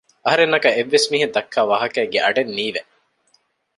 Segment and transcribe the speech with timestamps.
[0.25, 2.81] އަހަރެންނަކަށް އެއްވެސް މީހެއް ދައްކާވާހަކައެއްގެ އަޑެއް ނީވެ